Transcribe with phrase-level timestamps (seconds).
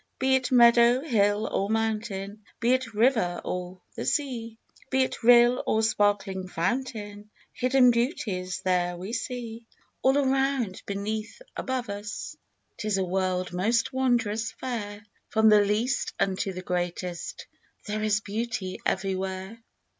[0.17, 4.57] Be it meadow, hill or mountain, Be it river or the sea,
[4.89, 9.67] Be it rill or sparkling fountain, Hidden beauties there we see.
[10.01, 12.35] All around, beneath above us,
[12.77, 17.45] 'Tis a world most wondrous fair From the least unto the greatest,
[17.85, 19.61] There is beauty everywhere.